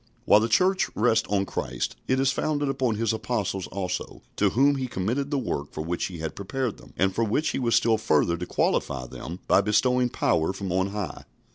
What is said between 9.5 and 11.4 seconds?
bestowing power from on high.